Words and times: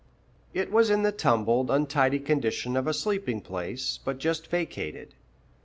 It 0.51 0.71
was 0.71 0.89
in 0.89 1.03
the 1.03 1.11
tumbled, 1.11 1.69
untidy 1.69 2.17
condition 2.17 2.75
of 2.75 2.87
a 2.87 2.93
sleeping 2.95 3.39
place 3.39 3.99
but 4.03 4.17
just 4.17 4.47
vacated. 4.47 5.13